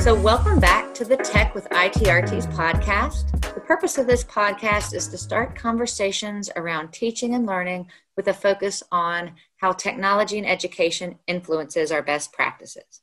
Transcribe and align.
So, 0.00 0.14
welcome 0.18 0.58
back 0.58 0.94
to 0.94 1.04
the 1.04 1.18
Tech 1.18 1.54
with 1.54 1.68
ITRT's 1.68 2.46
podcast. 2.46 3.30
The 3.54 3.60
purpose 3.60 3.98
of 3.98 4.06
this 4.06 4.24
podcast 4.24 4.94
is 4.94 5.06
to 5.08 5.18
start 5.18 5.54
conversations 5.54 6.48
around 6.56 6.90
teaching 6.90 7.34
and 7.34 7.44
learning 7.44 7.86
with 8.16 8.26
a 8.28 8.32
focus 8.32 8.82
on 8.90 9.32
how 9.58 9.72
technology 9.72 10.38
and 10.38 10.46
education 10.46 11.18
influences 11.26 11.92
our 11.92 12.00
best 12.00 12.32
practices. 12.32 13.02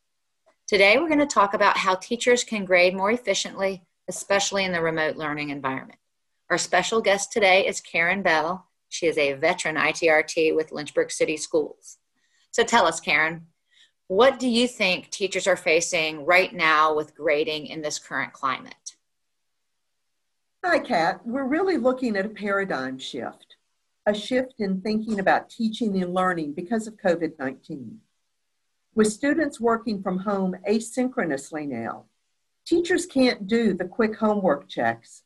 Today, 0.65 0.97
we're 0.97 1.07
going 1.07 1.19
to 1.19 1.27
talk 1.27 1.53
about 1.53 1.77
how 1.77 1.93
teachers 1.93 2.43
can 2.43 2.65
grade 2.65 2.95
more 2.95 3.11
efficiently, 3.11 3.83
especially 4.07 4.65
in 4.65 4.71
the 4.71 4.81
remote 4.81 5.17
learning 5.17 5.51
environment. 5.51 5.99
Our 6.49 6.57
special 6.57 6.99
guest 6.99 7.31
today 7.31 7.67
is 7.67 7.79
Karen 7.79 8.23
Bell. 8.23 8.65
She 8.89 9.05
is 9.05 9.19
a 9.19 9.33
veteran 9.33 9.75
ITRT 9.75 10.55
with 10.55 10.71
Lynchburg 10.71 11.11
City 11.11 11.37
Schools. 11.37 11.99
So 12.49 12.63
tell 12.63 12.87
us, 12.87 12.99
Karen, 12.99 13.45
what 14.07 14.39
do 14.39 14.47
you 14.47 14.67
think 14.67 15.09
teachers 15.09 15.47
are 15.47 15.57
facing 15.57 16.25
right 16.25 16.53
now 16.53 16.95
with 16.95 17.15
grading 17.15 17.67
in 17.67 17.81
this 17.81 17.99
current 17.99 18.31
climate? 18.31 18.95
Hi, 20.63 20.79
Kat. 20.79 21.21
We're 21.25 21.45
really 21.45 21.77
looking 21.77 22.15
at 22.15 22.25
a 22.25 22.29
paradigm 22.29 22.97
shift, 22.99 23.57
a 24.05 24.13
shift 24.13 24.55
in 24.59 24.81
thinking 24.81 25.19
about 25.19 25.49
teaching 25.49 26.01
and 26.01 26.13
learning 26.13 26.53
because 26.53 26.87
of 26.87 26.97
COVID 26.97 27.37
19. 27.37 27.99
With 28.95 29.11
students 29.11 29.59
working 29.59 30.01
from 30.01 30.19
home 30.19 30.55
asynchronously 30.67 31.67
now, 31.67 32.05
teachers 32.65 33.05
can't 33.05 33.45
do 33.45 33.73
the 33.73 33.85
quick 33.85 34.15
homework 34.15 34.67
checks, 34.69 35.23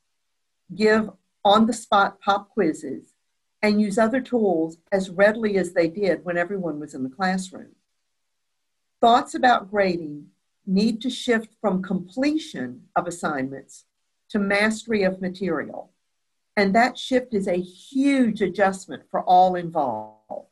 give 0.75 1.09
on 1.45 1.67
the 1.67 1.73
spot 1.73 2.19
pop 2.19 2.49
quizzes, 2.49 3.13
and 3.61 3.79
use 3.79 3.97
other 3.97 4.21
tools 4.21 4.77
as 4.91 5.11
readily 5.11 5.57
as 5.57 5.73
they 5.73 5.87
did 5.87 6.25
when 6.25 6.37
everyone 6.37 6.79
was 6.79 6.95
in 6.95 7.03
the 7.03 7.09
classroom. 7.09 7.75
Thoughts 9.01 9.33
about 9.33 9.71
grading 9.71 10.27
need 10.67 11.01
to 11.01 11.09
shift 11.09 11.55
from 11.59 11.81
completion 11.81 12.83
of 12.95 13.07
assignments 13.07 13.85
to 14.29 14.37
mastery 14.37 15.01
of 15.01 15.19
material. 15.19 15.91
And 16.55 16.75
that 16.75 16.99
shift 16.99 17.33
is 17.33 17.47
a 17.47 17.59
huge 17.59 18.43
adjustment 18.43 19.03
for 19.09 19.21
all 19.23 19.55
involved 19.55 20.49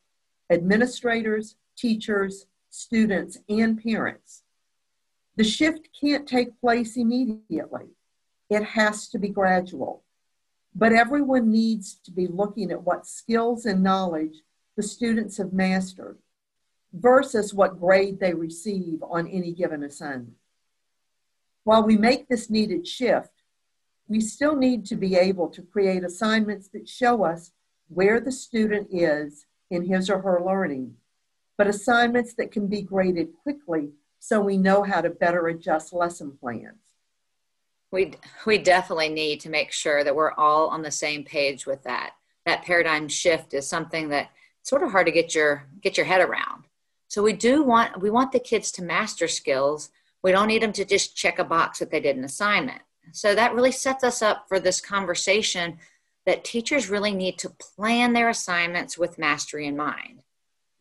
administrators, 0.49 1.57
teachers, 1.77 2.47
students, 2.71 3.37
and 3.47 3.81
parents. 3.81 4.41
The 5.35 5.43
shift 5.43 5.89
can't 6.01 6.27
take 6.27 6.59
place 6.59 6.97
immediately, 6.97 7.89
it 8.49 8.63
has 8.63 9.09
to 9.09 9.19
be 9.19 9.29
gradual. 9.29 10.03
But 10.73 10.91
everyone 10.91 11.51
needs 11.51 11.99
to 12.03 12.11
be 12.11 12.25
looking 12.25 12.71
at 12.71 12.83
what 12.83 13.05
skills 13.05 13.67
and 13.67 13.83
knowledge 13.83 14.41
the 14.75 14.81
students 14.81 15.37
have 15.37 15.53
mastered 15.53 16.17
versus 16.93 17.53
what 17.53 17.79
grade 17.79 18.19
they 18.19 18.33
receive 18.33 19.03
on 19.03 19.27
any 19.27 19.53
given 19.53 19.83
assignment. 19.83 20.33
While 21.63 21.83
we 21.83 21.97
make 21.97 22.27
this 22.27 22.49
needed 22.49 22.87
shift, 22.87 23.43
we 24.07 24.21
still 24.21 24.55
need 24.55 24.85
to 24.85 24.95
be 24.95 25.15
able 25.15 25.49
to 25.49 25.61
create 25.61 26.03
assignments 26.03 26.67
that 26.69 26.89
show 26.89 27.23
us 27.23 27.51
where 27.89 28.19
the 28.19 28.31
student 28.31 28.87
is 28.91 29.45
in 29.69 29.85
his 29.85 30.09
or 30.09 30.21
her 30.21 30.41
learning 30.43 30.95
but 31.59 31.67
assignments 31.67 32.35
that 32.35 32.53
can 32.53 32.67
be 32.67 32.81
graded 32.81 33.27
quickly 33.43 33.89
so 34.19 34.39
we 34.39 34.55
know 34.55 34.81
how 34.81 35.01
to 35.01 35.09
better 35.09 35.49
adjust 35.49 35.91
lesson 35.91 36.31
plans. 36.39 36.79
We, 37.91 38.13
we 38.45 38.57
definitely 38.59 39.09
need 39.09 39.41
to 39.41 39.49
make 39.49 39.73
sure 39.73 40.05
that 40.05 40.15
we're 40.15 40.31
all 40.31 40.69
on 40.69 40.83
the 40.83 40.89
same 40.89 41.25
page 41.25 41.65
with 41.65 41.83
that. 41.83 42.11
That 42.45 42.63
paradigm 42.63 43.09
shift 43.09 43.53
is 43.53 43.67
something 43.67 44.07
that 44.07 44.29
sort 44.63 44.83
of 44.83 44.91
hard 44.91 45.07
to 45.07 45.11
get 45.11 45.35
your 45.35 45.65
get 45.81 45.97
your 45.97 46.05
head 46.05 46.21
around. 46.21 46.63
So 47.09 47.23
we 47.23 47.33
do 47.33 47.63
want 47.63 48.01
we 48.01 48.09
want 48.09 48.31
the 48.31 48.39
kids 48.39 48.71
to 48.73 48.83
master 48.83 49.27
skills. 49.27 49.89
We 50.23 50.31
don't 50.31 50.47
need 50.47 50.61
them 50.61 50.73
to 50.73 50.85
just 50.85 51.17
check 51.17 51.39
a 51.39 51.43
box 51.43 51.79
that 51.79 51.91
they 51.91 51.99
did 51.99 52.15
an 52.15 52.23
assignment. 52.23 52.81
So 53.11 53.33
that 53.33 53.53
really 53.53 53.71
sets 53.71 54.03
us 54.03 54.21
up 54.21 54.45
for 54.47 54.59
this 54.59 54.79
conversation 54.79 55.79
that 56.25 56.43
teachers 56.43 56.89
really 56.89 57.13
need 57.13 57.39
to 57.39 57.49
plan 57.49 58.13
their 58.13 58.29
assignments 58.29 58.97
with 58.97 59.17
mastery 59.17 59.65
in 59.65 59.75
mind. 59.75 60.21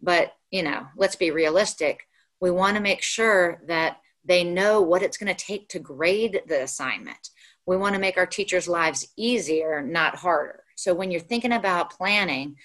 But 0.03 0.35
you 0.51 0.63
know, 0.63 0.87
let's 0.97 1.17
be 1.17 1.31
realistic. 1.31 2.07
We 2.41 2.51
want 2.51 2.77
to 2.77 2.83
make 2.83 3.03
sure 3.03 3.63
that 3.67 3.99
they 4.25 4.45
know 4.45 4.83
what 4.83 5.03
it's 5.03 5.17
going 5.17 5.35
to 5.35 5.45
take 5.45 5.71
to 5.71 5.79
grade 5.79 6.43
the 6.47 6.63
assignment. 6.63 7.31
We 7.65 7.79
want 7.79 7.95
to 7.95 8.01
make 8.01 8.19
our 8.19 8.27
teachers' 8.27 8.69
lives 8.69 9.09
easier, 9.17 9.81
not 9.81 10.17
harder. 10.17 10.65
So 10.77 10.95
when 10.95 11.11
you're 11.11 11.21
thinking 11.21 11.53
about 11.53 11.91
planning, 11.91 12.57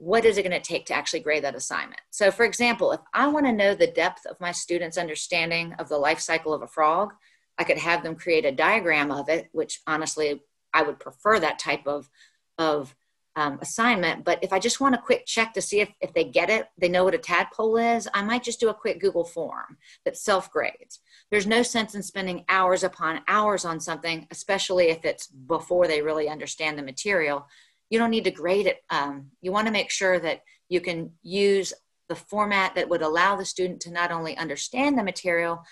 what 0.00 0.24
is 0.24 0.38
it 0.38 0.42
going 0.42 0.58
to 0.58 0.66
take 0.66 0.86
to 0.86 0.94
actually 0.94 1.20
grade 1.20 1.44
that 1.44 1.54
assignment? 1.54 2.00
So, 2.10 2.30
for 2.30 2.46
example, 2.46 2.92
if 2.92 3.00
I 3.12 3.26
want 3.26 3.44
to 3.44 3.52
know 3.52 3.74
the 3.74 3.86
depth 3.86 4.24
of 4.24 4.40
my 4.40 4.50
students' 4.50 4.96
understanding 4.96 5.74
of 5.74 5.90
the 5.90 5.98
life 5.98 6.20
cycle 6.20 6.54
of 6.54 6.62
a 6.62 6.66
frog, 6.66 7.12
I 7.58 7.64
could 7.64 7.76
have 7.76 8.02
them 8.02 8.16
create 8.16 8.46
a 8.46 8.52
diagram 8.52 9.12
of 9.12 9.28
it, 9.28 9.50
which 9.52 9.80
honestly, 9.86 10.40
I 10.72 10.84
would 10.84 11.00
prefer 11.00 11.38
that 11.40 11.58
type 11.58 11.86
of, 11.86 12.08
of 12.56 12.96
um, 13.36 13.58
assignment. 13.60 14.24
But 14.24 14.42
if 14.42 14.54
I 14.54 14.58
just 14.58 14.80
want 14.80 14.94
a 14.94 14.98
quick 14.98 15.26
check 15.26 15.52
to 15.52 15.60
see 15.60 15.80
if, 15.80 15.90
if 16.00 16.14
they 16.14 16.24
get 16.24 16.48
it, 16.48 16.68
they 16.78 16.88
know 16.88 17.04
what 17.04 17.14
a 17.14 17.18
tadpole 17.18 17.76
is, 17.76 18.08
I 18.14 18.22
might 18.22 18.42
just 18.42 18.58
do 18.58 18.70
a 18.70 18.74
quick 18.74 19.00
Google 19.00 19.24
form 19.24 19.76
that 20.06 20.16
self 20.16 20.50
grades. 20.50 21.00
There's 21.30 21.46
no 21.46 21.62
sense 21.62 21.94
in 21.94 22.02
spending 22.02 22.46
hours 22.48 22.84
upon 22.84 23.20
hours 23.28 23.66
on 23.66 23.80
something, 23.80 24.26
especially 24.30 24.88
if 24.88 25.04
it's 25.04 25.26
before 25.26 25.86
they 25.86 26.00
really 26.00 26.30
understand 26.30 26.78
the 26.78 26.82
material. 26.82 27.46
You 27.90 27.98
don't 27.98 28.10
need 28.10 28.24
to 28.24 28.30
grade 28.30 28.66
it. 28.66 28.78
Um, 28.88 29.30
you 29.42 29.52
want 29.52 29.66
to 29.66 29.72
make 29.72 29.90
sure 29.90 30.18
that 30.18 30.42
you 30.68 30.80
can 30.80 31.12
use 31.22 31.74
the 32.08 32.16
format 32.16 32.74
that 32.74 32.88
would 32.88 33.02
allow 33.02 33.36
the 33.36 33.44
student 33.44 33.80
to 33.82 33.92
not 33.92 34.10
only 34.10 34.36
understand 34.36 34.96
the 34.96 35.02
material, 35.02 35.62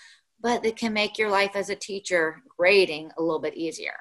but 0.41 0.63
that 0.63 0.77
can 0.77 0.93
make 0.93 1.17
your 1.17 1.29
life 1.29 1.55
as 1.55 1.69
a 1.69 1.75
teacher 1.75 2.41
grading 2.57 3.11
a 3.17 3.21
little 3.21 3.41
bit 3.41 3.55
easier. 3.55 3.95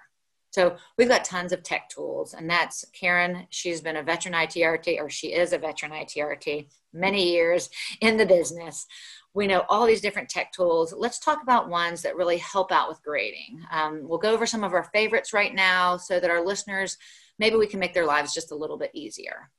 So 0.51 0.77
we've 0.97 1.09
got 1.09 1.25
tons 1.25 1.53
of 1.53 1.62
tech 1.62 1.89
tools, 1.89 2.34
and 2.34 2.49
that's 2.49 2.84
Karen. 2.93 3.47
She's 3.51 3.81
been 3.81 3.97
a 3.97 4.03
veteran 4.03 4.35
ITRT, 4.35 4.99
or 4.99 5.11
she 5.11 5.35
is 5.35 5.53
a 5.53 5.59
veteran 5.59 5.93
ITRT, 5.93 6.69
many 6.93 7.31
years 7.31 7.69
in 8.00 8.17
the 8.17 8.27
business. 8.27 8.87
We 9.35 9.47
know 9.47 9.65
all 9.69 9.87
these 9.87 10.00
different 10.00 10.31
tech 10.31 10.53
tools. 10.53 10.95
Let's 10.97 11.19
talk 11.19 11.43
about 11.43 11.69
ones 11.69 12.03
that 12.03 12.17
really 12.17 12.39
help 12.39 12.73
out 12.73 12.89
with 12.89 13.03
grading. 13.03 13.61
Um, 13.71 14.00
we'll 14.09 14.19
go 14.19 14.33
over 14.33 14.47
some 14.47 14.65
of 14.65 14.73
our 14.73 14.85
favorites 14.85 15.33
right 15.33 15.55
now 15.55 15.97
so 15.97 16.19
that 16.19 16.31
our 16.31 16.45
listeners, 16.45 16.97
maybe 17.38 17.56
we 17.56 17.66
can 17.66 17.81
make 17.81 17.94
their 17.94 18.06
lives 18.06 18.34
just 18.34 18.53
a 18.53 18.56
little 18.56 18.78
bit 18.78 18.91
easier. 18.94 19.50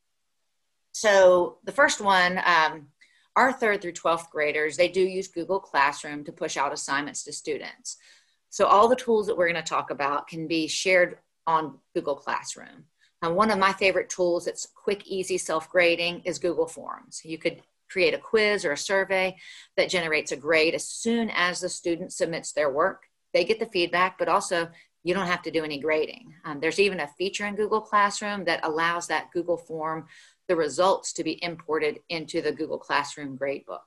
So 0.91 1.59
the 1.63 1.71
first 1.71 2.01
one, 2.01 2.41
um, 2.45 2.87
our 3.35 3.53
third 3.53 3.81
through 3.81 3.93
12th 3.93 4.29
graders, 4.29 4.75
they 4.75 4.87
do 4.87 5.01
use 5.01 5.27
Google 5.27 5.59
Classroom 5.59 6.23
to 6.25 6.31
push 6.31 6.57
out 6.57 6.73
assignments 6.73 7.23
to 7.23 7.31
students. 7.31 7.97
So 8.49 8.65
all 8.65 8.87
the 8.87 8.95
tools 8.95 9.27
that 9.27 9.37
we're 9.37 9.51
going 9.51 9.63
to 9.63 9.69
talk 9.69 9.91
about 9.91 10.27
can 10.27 10.47
be 10.47 10.67
shared 10.67 11.17
on 11.45 11.77
Google 11.93 12.15
Classroom. 12.15 12.85
And 13.21 13.35
one 13.35 13.51
of 13.51 13.59
my 13.59 13.73
favorite 13.73 14.09
tools 14.09 14.45
that's 14.45 14.67
quick, 14.75 15.05
easy 15.05 15.37
self-grading 15.37 16.21
is 16.25 16.39
Google 16.39 16.67
Forms. 16.67 17.21
You 17.23 17.37
could 17.37 17.61
create 17.89 18.13
a 18.13 18.19
quiz 18.19 18.65
or 18.65 18.71
a 18.71 18.77
survey 18.77 19.35
that 19.75 19.89
generates 19.89 20.31
a 20.31 20.37
grade 20.37 20.75
as 20.75 20.87
soon 20.87 21.29
as 21.31 21.59
the 21.59 21.69
student 21.69 22.13
submits 22.13 22.51
their 22.53 22.71
work. 22.71 23.03
They 23.33 23.43
get 23.43 23.59
the 23.59 23.65
feedback, 23.67 24.17
but 24.17 24.29
also 24.29 24.69
you 25.03 25.13
don't 25.13 25.27
have 25.27 25.41
to 25.43 25.51
do 25.51 25.63
any 25.63 25.79
grading. 25.79 26.33
Um, 26.45 26.59
there's 26.59 26.79
even 26.79 26.99
a 26.99 27.07
feature 27.07 27.45
in 27.45 27.55
Google 27.55 27.81
Classroom 27.81 28.45
that 28.45 28.59
allows 28.63 29.07
that 29.07 29.31
Google 29.31 29.57
form, 29.57 30.07
the 30.47 30.55
results 30.55 31.13
to 31.13 31.23
be 31.23 31.41
imported 31.43 31.99
into 32.09 32.41
the 32.41 32.51
Google 32.51 32.77
Classroom 32.77 33.37
gradebook. 33.37 33.79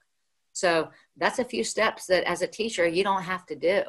So 0.52 0.90
that's 1.16 1.38
a 1.38 1.44
few 1.44 1.64
steps 1.64 2.06
that 2.06 2.24
as 2.24 2.42
a 2.42 2.46
teacher, 2.46 2.86
you 2.86 3.04
don't 3.04 3.22
have 3.22 3.46
to 3.46 3.56
do. 3.56 3.82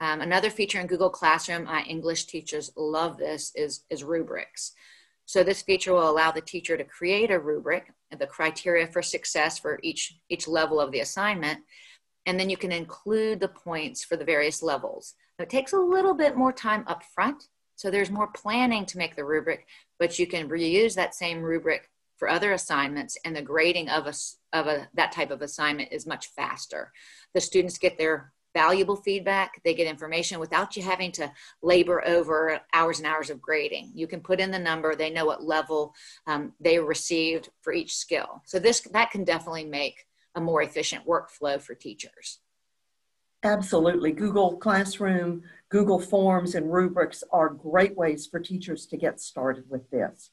Um, 0.00 0.20
another 0.20 0.50
feature 0.50 0.80
in 0.80 0.86
Google 0.86 1.10
Classroom, 1.10 1.64
my 1.64 1.82
English 1.82 2.26
teachers 2.26 2.70
love 2.76 3.16
this, 3.16 3.52
is, 3.54 3.84
is 3.88 4.04
rubrics. 4.04 4.72
So 5.24 5.42
this 5.42 5.62
feature 5.62 5.92
will 5.92 6.08
allow 6.08 6.30
the 6.30 6.40
teacher 6.40 6.76
to 6.76 6.84
create 6.84 7.30
a 7.30 7.38
rubric, 7.38 7.92
the 8.16 8.26
criteria 8.26 8.86
for 8.86 9.02
success 9.02 9.58
for 9.58 9.80
each, 9.82 10.18
each 10.28 10.46
level 10.46 10.80
of 10.80 10.92
the 10.92 11.00
assignment, 11.00 11.60
and 12.26 12.38
then 12.38 12.50
you 12.50 12.56
can 12.56 12.72
include 12.72 13.40
the 13.40 13.48
points 13.48 14.04
for 14.04 14.16
the 14.16 14.24
various 14.24 14.62
levels. 14.62 15.14
It 15.38 15.50
takes 15.50 15.72
a 15.72 15.78
little 15.78 16.14
bit 16.14 16.36
more 16.36 16.52
time 16.52 16.84
up 16.86 17.02
front, 17.14 17.48
so 17.74 17.90
there's 17.90 18.10
more 18.10 18.28
planning 18.28 18.86
to 18.86 18.98
make 18.98 19.16
the 19.16 19.24
rubric, 19.24 19.66
but 19.98 20.18
you 20.18 20.26
can 20.26 20.48
reuse 20.48 20.94
that 20.94 21.14
same 21.14 21.42
rubric 21.42 21.90
for 22.16 22.30
other 22.30 22.52
assignments 22.52 23.18
and 23.24 23.36
the 23.36 23.42
grading 23.42 23.90
of, 23.90 24.06
a, 24.06 24.14
of 24.56 24.66
a, 24.66 24.88
that 24.94 25.12
type 25.12 25.30
of 25.30 25.42
assignment 25.42 25.92
is 25.92 26.06
much 26.06 26.28
faster. 26.28 26.90
The 27.34 27.40
students 27.42 27.76
get 27.76 27.98
their 27.98 28.32
valuable 28.54 28.96
feedback. 28.96 29.60
They 29.62 29.74
get 29.74 29.86
information 29.86 30.40
without 30.40 30.74
you 30.74 30.82
having 30.82 31.12
to 31.12 31.30
labor 31.62 32.02
over 32.06 32.58
hours 32.72 32.98
and 32.98 33.06
hours 33.06 33.28
of 33.28 33.42
grading. 33.42 33.92
You 33.94 34.06
can 34.06 34.20
put 34.20 34.40
in 34.40 34.50
the 34.50 34.58
number, 34.58 34.94
they 34.94 35.10
know 35.10 35.26
what 35.26 35.44
level 35.44 35.94
um, 36.26 36.54
they 36.58 36.78
received 36.78 37.50
for 37.60 37.74
each 37.74 37.94
skill. 37.94 38.40
So 38.46 38.58
this 38.58 38.80
that 38.92 39.10
can 39.10 39.24
definitely 39.24 39.66
make 39.66 40.06
a 40.34 40.40
more 40.40 40.62
efficient 40.62 41.06
workflow 41.06 41.60
for 41.60 41.74
teachers. 41.74 42.38
Absolutely. 43.42 44.12
Google 44.12 44.56
Classroom, 44.56 45.42
Google 45.68 46.00
Forms, 46.00 46.54
and 46.54 46.72
rubrics 46.72 47.22
are 47.30 47.48
great 47.48 47.96
ways 47.96 48.26
for 48.26 48.40
teachers 48.40 48.86
to 48.86 48.96
get 48.96 49.20
started 49.20 49.64
with 49.68 49.90
this. 49.90 50.30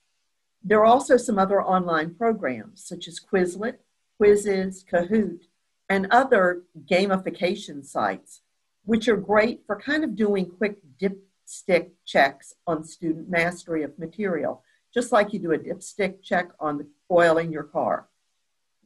There 0.64 0.80
are 0.80 0.86
also 0.86 1.18
some 1.18 1.38
other 1.38 1.62
online 1.62 2.16
programs 2.16 2.84
such 2.86 3.08
as 3.08 3.20
Quizlet, 3.20 3.76
Quizizz, 4.20 4.86
Kahoot, 4.86 5.42
and 5.90 6.08
other 6.10 6.64
gamification 6.90 7.86
sites 7.86 8.42
which 8.86 9.08
are 9.08 9.18
great 9.18 9.62
for 9.66 9.80
kind 9.80 10.04
of 10.04 10.16
doing 10.16 10.46
quick 10.46 10.78
dipstick 11.00 11.92
checks 12.06 12.54
on 12.68 12.84
student 12.84 13.30
mastery 13.30 13.84
of 13.84 13.98
material, 13.98 14.64
just 14.94 15.12
like 15.12 15.34
you 15.34 15.40
do 15.40 15.54
a 15.54 15.58
dipstick 15.58 16.22
check 16.22 16.50
on 16.60 16.78
the 16.78 16.88
oil 17.10 17.38
in 17.38 17.52
your 17.52 17.64
car. 17.64 18.08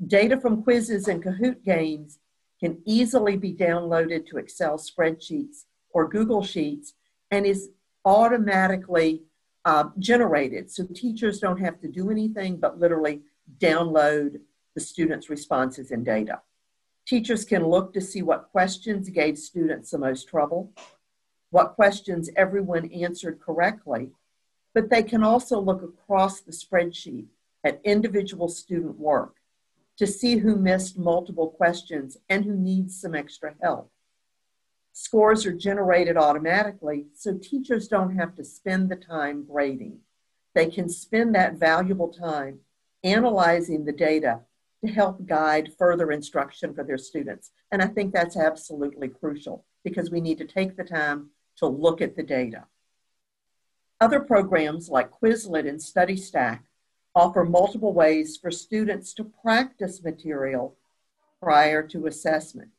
Data 0.05 0.39
from 0.39 0.63
Quizizz 0.63 1.07
and 1.07 1.23
Kahoot 1.23 1.63
games 1.63 2.19
can 2.59 2.81
easily 2.85 3.37
be 3.37 3.53
downloaded 3.53 4.25
to 4.27 4.37
Excel 4.37 4.77
spreadsheets 4.77 5.65
or 5.91 6.07
Google 6.07 6.43
Sheets 6.43 6.93
and 7.31 7.45
is 7.45 7.69
automatically 8.05 9.23
uh, 9.65 9.89
generated. 9.99 10.71
So 10.71 10.85
teachers 10.85 11.39
don't 11.39 11.59
have 11.59 11.79
to 11.81 11.87
do 11.87 12.09
anything 12.09 12.57
but 12.57 12.79
literally 12.79 13.21
download 13.59 14.39
the 14.75 14.81
students' 14.81 15.29
responses 15.29 15.91
and 15.91 16.05
data. 16.05 16.41
Teachers 17.07 17.45
can 17.45 17.65
look 17.65 17.93
to 17.93 18.01
see 18.01 18.21
what 18.21 18.49
questions 18.51 19.09
gave 19.09 19.37
students 19.37 19.91
the 19.91 19.97
most 19.97 20.27
trouble, 20.27 20.71
what 21.51 21.75
questions 21.75 22.29
everyone 22.35 22.91
answered 22.91 23.39
correctly, 23.39 24.11
but 24.73 24.89
they 24.89 25.03
can 25.03 25.23
also 25.23 25.59
look 25.59 25.81
across 25.81 26.41
the 26.41 26.51
spreadsheet 26.51 27.25
at 27.63 27.81
individual 27.83 28.47
student 28.47 28.99
work 28.99 29.36
to 29.97 30.07
see 30.07 30.37
who 30.37 30.55
missed 30.55 30.97
multiple 30.97 31.49
questions 31.49 32.17
and 32.29 32.45
who 32.45 32.55
needs 32.55 32.99
some 32.99 33.15
extra 33.15 33.55
help. 33.61 33.91
Scores 34.93 35.45
are 35.45 35.53
generated 35.53 36.17
automatically, 36.17 37.07
so 37.13 37.37
teachers 37.37 37.87
don't 37.87 38.15
have 38.15 38.35
to 38.35 38.43
spend 38.43 38.89
the 38.89 38.95
time 38.95 39.45
grading. 39.45 39.99
They 40.55 40.67
can 40.67 40.89
spend 40.89 41.35
that 41.35 41.55
valuable 41.55 42.09
time 42.09 42.59
analyzing 43.03 43.85
the 43.85 43.91
data 43.91 44.41
to 44.83 44.91
help 44.91 45.25
guide 45.25 45.71
further 45.77 46.11
instruction 46.11 46.73
for 46.73 46.83
their 46.83 46.97
students. 46.97 47.51
And 47.71 47.81
I 47.81 47.87
think 47.87 48.13
that's 48.13 48.37
absolutely 48.37 49.07
crucial 49.07 49.65
because 49.83 50.09
we 50.11 50.21
need 50.21 50.37
to 50.39 50.45
take 50.45 50.75
the 50.75 50.83
time 50.83 51.29
to 51.57 51.67
look 51.67 52.01
at 52.01 52.15
the 52.15 52.23
data. 52.23 52.65
Other 53.99 54.19
programs 54.19 54.89
like 54.89 55.11
Quizlet 55.11 55.67
and 55.67 55.79
StudyStack 55.79 56.59
offer 57.17 57.43
multiple 57.43 57.93
ways 57.93 58.37
for 58.37 58.51
students 58.51 59.11
to 59.11 59.23
practice 59.23 60.03
material 60.03 60.77
prior 61.41 61.81
to 61.81 62.05
assessment. 62.05 62.69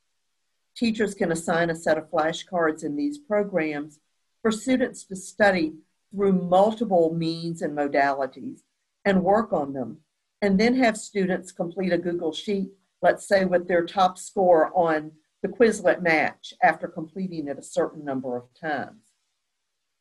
Teachers 0.77 1.13
can 1.13 1.33
assign 1.33 1.71
a 1.71 1.75
set 1.75 1.99
of 1.99 2.09
flashcards 2.09 2.85
in 2.85 2.95
these 2.95 3.19
programs 3.19 3.99
for 4.41 4.53
students 4.53 5.03
to 5.07 5.17
study 5.17 5.75
through 6.13 6.33
multiple 6.33 7.13
means 7.13 7.63
and 7.63 7.77
modalities 7.77 8.61
and 9.05 9.25
work 9.25 9.53
on 9.53 9.73
them, 9.73 9.99
and 10.41 10.59
then 10.61 10.77
have 10.77 10.97
students 10.97 11.51
complete 11.51 11.93
a 11.93 11.99
Google 11.99 12.33
Sheet, 12.33 12.71
let's 13.03 13.27
say 13.27 13.45
with 13.45 13.67
their 13.67 13.85
top 13.85 14.19
score 14.19 14.71
on 14.73 15.11
the 15.43 15.49
Quizlet 15.49 16.01
match 16.01 16.55
after 16.63 16.87
completing 16.87 17.49
it 17.49 17.59
a 17.59 17.63
certain 17.63 18.05
number 18.05 18.37
of 18.37 18.45
times. 18.61 19.03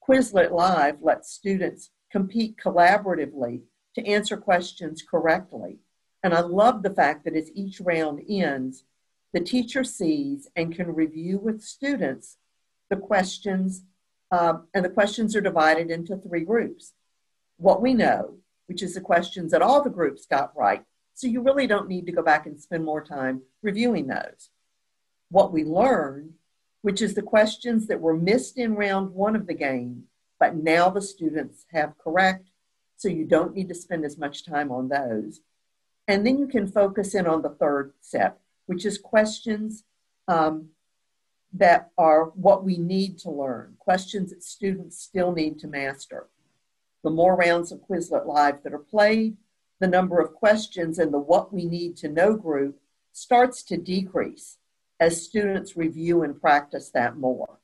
Quizlet 0.08 0.52
Live 0.52 1.02
lets 1.02 1.32
students 1.32 1.90
compete 2.12 2.56
collaboratively 2.64 3.62
to 3.98 4.06
answer 4.06 4.38
questions 4.38 5.02
correctly. 5.02 5.80
And 6.22 6.32
I 6.32 6.42
love 6.42 6.84
the 6.84 6.94
fact 6.94 7.26
that 7.26 7.36
as 7.36 7.52
each 7.56 7.82
round 7.82 8.22
ends, 8.30 8.84
the 9.34 9.40
teacher 9.40 9.84
sees 9.84 10.48
and 10.56 10.74
can 10.74 10.94
review 10.94 11.40
with 11.40 11.64
students 11.64 12.38
the 12.92 12.96
questions, 12.96 13.84
uh, 14.32 14.60
and 14.74 14.86
the 14.86 14.90
questions 14.90 15.36
are 15.36 15.42
divided 15.42 15.90
into 15.90 16.16
three 16.16 16.46
groups. 16.46 16.94
What 17.58 17.82
we 17.82 17.96
know, 17.96 18.38
which 18.68 18.84
is 18.84 18.94
the 18.94 19.02
questions 19.02 19.52
that 19.52 19.64
all 19.64 19.82
the 19.82 19.90
groups 19.90 20.28
got 20.28 20.56
right, 20.56 20.84
so 21.16 21.26
you 21.26 21.42
really 21.42 21.66
don't 21.66 21.90
need 21.90 22.06
to 22.06 22.12
go 22.12 22.22
back 22.22 22.46
and 22.46 22.62
spend 22.62 22.86
more 22.86 23.04
time 23.04 23.42
reviewing 23.64 24.08
those. 24.08 24.52
What 25.30 25.52
we 25.52 25.64
learned, 25.64 26.34
which 26.84 27.02
is 27.02 27.16
the 27.16 27.24
questions 27.24 27.88
that 27.88 28.00
were 28.00 28.16
missed 28.16 28.58
in 28.60 28.76
round 28.76 29.12
one 29.12 29.36
of 29.36 29.48
the 29.48 29.56
game, 29.56 30.04
but 30.40 30.56
now 30.56 30.92
the 30.92 31.02
students 31.02 31.66
have 31.74 31.98
correct 31.98 32.48
so 32.98 33.08
you 33.08 33.26
don't 33.26 33.56
need 33.56 33.70
to 33.70 33.76
spend 33.76 34.04
as 34.04 34.18
much 34.18 34.46
time 34.46 34.72
on 34.72 34.90
those. 34.90 35.40
And 36.08 36.26
then 36.26 36.38
you 36.38 36.48
can 36.48 36.68
focus 36.68 37.16
in 37.16 37.28
on 37.28 37.42
the 37.42 37.50
third 37.50 37.94
set, 38.02 38.40
which 38.66 38.86
is 38.86 38.98
questions 38.98 39.84
um, 40.28 40.70
that 41.54 41.92
are 41.98 42.26
what 42.26 42.64
we 42.64 42.78
need 42.78 43.20
to 43.20 43.32
learn, 43.32 43.76
questions 43.78 44.32
that 44.32 44.44
students 44.44 45.00
still 45.00 45.32
need 45.32 45.60
to 45.60 45.68
master. 45.68 46.28
The 47.04 47.10
more 47.10 47.36
rounds 47.36 47.72
of 47.72 47.82
Quizlet 47.88 48.26
Live 48.26 48.64
that 48.64 48.74
are 48.74 48.80
played, 48.80 49.38
the 49.80 49.88
number 49.88 50.20
of 50.20 50.34
questions 50.34 50.98
in 50.98 51.12
the 51.12 51.20
what 51.20 51.54
we 51.54 51.66
need 51.66 51.96
to 51.98 52.10
know 52.10 52.36
group 52.36 52.80
starts 53.14 53.64
to 53.64 53.78
decrease 53.78 54.58
as 55.00 55.24
students 55.24 55.78
review 55.78 56.24
and 56.24 56.40
practice 56.40 56.90
that 56.90 57.18
more. 57.18 57.60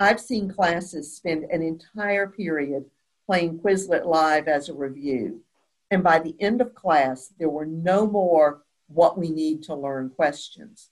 I've 0.00 0.20
seen 0.20 0.50
classes 0.50 1.14
spend 1.14 1.44
an 1.44 1.62
entire 1.62 2.26
period 2.26 2.86
playing 3.26 3.58
Quizlet 3.58 4.06
Live 4.06 4.48
as 4.48 4.68
a 4.68 4.74
review. 4.74 5.42
And 5.90 6.02
by 6.02 6.18
the 6.18 6.34
end 6.40 6.60
of 6.60 6.74
class, 6.74 7.32
there 7.38 7.48
were 7.48 7.66
no 7.66 8.06
more 8.06 8.62
what 8.88 9.18
we 9.18 9.30
need 9.30 9.62
to 9.64 9.74
learn 9.74 10.10
questions. 10.10 10.90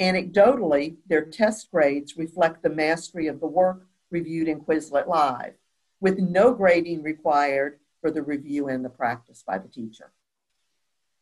Anecdotally, 0.00 0.96
their 1.08 1.24
test 1.24 1.70
grades 1.70 2.16
reflect 2.16 2.62
the 2.62 2.70
mastery 2.70 3.26
of 3.26 3.40
the 3.40 3.46
work 3.46 3.86
reviewed 4.10 4.48
in 4.48 4.60
Quizlet 4.60 5.08
Live, 5.08 5.54
with 6.00 6.18
no 6.18 6.52
grading 6.52 7.02
required 7.02 7.80
for 8.00 8.10
the 8.10 8.22
review 8.22 8.68
and 8.68 8.84
the 8.84 8.90
practice 8.90 9.42
by 9.46 9.58
the 9.58 9.68
teacher. 9.68 10.12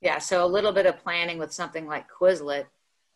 Yeah, 0.01 0.19
so 0.19 0.45
a 0.45 0.47
little 0.47 0.73
bit 0.73 0.87
of 0.87 1.03
planning 1.03 1.39
with 1.39 1.53
something 1.53 1.87
like 1.87 2.07
Quizlet, 2.11 2.67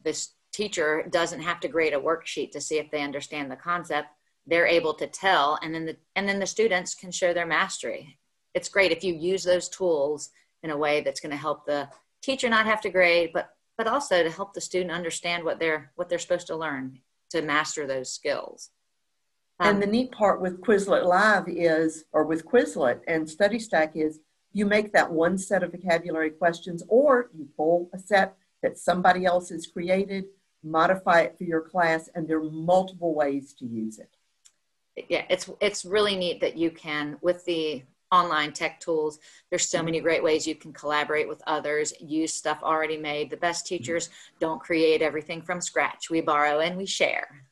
this 0.02 0.30
teacher 0.52 1.06
doesn't 1.10 1.42
have 1.42 1.60
to 1.60 1.68
grade 1.68 1.92
a 1.92 2.00
worksheet 2.00 2.52
to 2.52 2.60
see 2.60 2.78
if 2.78 2.90
they 2.90 3.02
understand 3.02 3.50
the 3.50 3.56
concept 3.56 4.08
they're 4.46 4.66
able 4.66 4.94
to 4.94 5.06
tell 5.06 5.58
and 5.62 5.74
then 5.74 5.86
the 5.86 5.96
and 6.16 6.28
then 6.28 6.38
the 6.38 6.46
students 6.46 6.94
can 6.94 7.10
show 7.10 7.32
their 7.32 7.46
mastery. 7.46 8.18
It's 8.54 8.68
great 8.68 8.92
if 8.92 9.04
you 9.04 9.14
use 9.14 9.44
those 9.44 9.68
tools 9.68 10.30
in 10.62 10.70
a 10.70 10.76
way 10.76 11.00
that's 11.00 11.20
going 11.20 11.30
to 11.30 11.36
help 11.36 11.64
the 11.64 11.88
teacher 12.22 12.48
not 12.48 12.66
have 12.66 12.80
to 12.82 12.90
grade 12.90 13.30
but 13.32 13.50
but 13.78 13.86
also 13.86 14.22
to 14.22 14.30
help 14.30 14.52
the 14.52 14.60
student 14.60 14.90
understand 14.90 15.44
what 15.44 15.58
they're 15.58 15.92
what 15.96 16.08
they're 16.08 16.18
supposed 16.18 16.46
to 16.48 16.56
learn 16.56 16.98
to 17.30 17.42
master 17.42 17.86
those 17.86 18.12
skills. 18.12 18.70
Um, 19.58 19.74
and 19.74 19.82
the 19.82 19.86
neat 19.86 20.10
part 20.10 20.40
with 20.40 20.60
quizlet 20.60 21.04
live 21.04 21.44
is 21.48 22.04
or 22.12 22.24
with 22.24 22.44
quizlet 22.44 23.00
and 23.06 23.28
study 23.28 23.58
stack 23.58 23.92
is 23.94 24.20
you 24.52 24.66
make 24.66 24.92
that 24.92 25.10
one 25.10 25.38
set 25.38 25.62
of 25.62 25.72
vocabulary 25.72 26.30
questions 26.30 26.82
or 26.88 27.30
you 27.34 27.48
pull 27.56 27.88
a 27.94 27.98
set 27.98 28.36
that 28.62 28.78
somebody 28.78 29.24
else 29.24 29.50
has 29.50 29.66
created 29.66 30.24
modify 30.62 31.20
it 31.20 31.36
for 31.38 31.44
your 31.44 31.62
class 31.62 32.08
and 32.14 32.28
there 32.28 32.38
are 32.38 32.50
multiple 32.50 33.14
ways 33.14 33.54
to 33.54 33.64
use 33.64 33.98
it 33.98 34.16
yeah, 35.08 35.24
it's 35.30 35.48
it's 35.60 35.84
really 35.84 36.16
neat 36.16 36.40
that 36.40 36.56
you 36.56 36.70
can 36.70 37.16
with 37.20 37.44
the 37.44 37.82
online 38.12 38.52
tech 38.52 38.80
tools 38.80 39.20
there's 39.50 39.68
so 39.68 39.82
many 39.82 40.00
great 40.00 40.22
ways 40.22 40.44
you 40.44 40.56
can 40.56 40.72
collaborate 40.72 41.28
with 41.28 41.40
others 41.46 41.92
use 42.00 42.34
stuff 42.34 42.58
already 42.62 42.96
made. 42.96 43.30
The 43.30 43.36
best 43.36 43.66
teachers 43.66 44.10
don't 44.40 44.60
create 44.60 45.00
everything 45.00 45.42
from 45.42 45.60
scratch. 45.60 46.10
We 46.10 46.20
borrow 46.20 46.58
and 46.58 46.76
we 46.76 46.86
share. 46.86 47.44